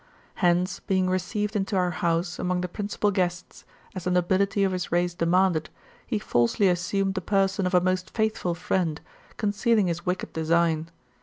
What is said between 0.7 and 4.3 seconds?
being received into our house, among the principal guests, as the